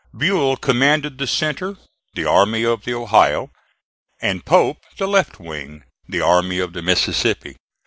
[0.17, 1.77] Buell commanded the centre,
[2.15, 3.51] the Army of the Ohio;
[4.19, 7.55] and Pope the left wing, the Army of the Mississippi.